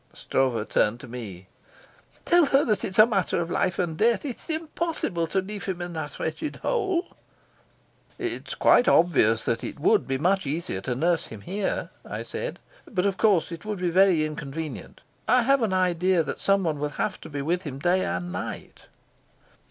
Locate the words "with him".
17.43-17.77